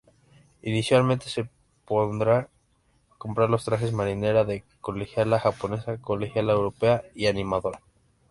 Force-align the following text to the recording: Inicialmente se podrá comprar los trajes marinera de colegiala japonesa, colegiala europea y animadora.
Inicialmente 0.63 1.29
se 1.29 1.47
podrá 1.85 2.49
comprar 3.19 3.51
los 3.51 3.63
trajes 3.65 3.93
marinera 3.93 4.43
de 4.43 4.63
colegiala 4.79 5.39
japonesa, 5.39 5.99
colegiala 5.99 6.53
europea 6.53 7.03
y 7.13 7.27
animadora. 7.27 7.81